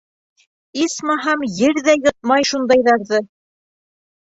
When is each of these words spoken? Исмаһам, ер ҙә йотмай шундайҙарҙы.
Исмаһам, 0.85 1.45
ер 1.67 1.83
ҙә 1.91 1.97
йотмай 2.03 2.51
шундайҙарҙы. 2.55 3.25